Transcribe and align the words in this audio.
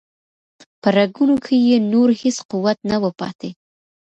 په 0.81 0.87
رګونو 0.97 1.35
کې 1.45 1.55
یې 1.67 1.77
نور 1.91 2.09
هیڅ 2.21 2.37
قوت 2.51 2.77
نه 2.89 2.97
و 3.01 3.05
پاتې. 3.19 3.49